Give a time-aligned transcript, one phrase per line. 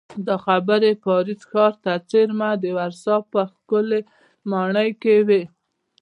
[0.27, 4.01] دا خبرې پاریس ښار ته څېرمه د ورسا په ښکلې
[4.51, 5.41] ماڼۍ کې وې